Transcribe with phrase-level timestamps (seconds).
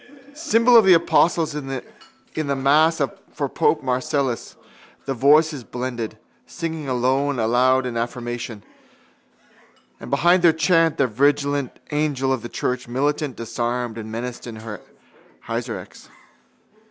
[0.33, 1.67] Symbol of the apostles in
[2.33, 2.99] the mass
[3.33, 4.55] for pope Marcellus,
[5.05, 8.63] the voices blended, singing alone loud in affirmation:
[9.99, 14.81] and behind their chant the vigilant angel of the church militant disarmed and menaced her
[15.41, 16.09] heresiarchs.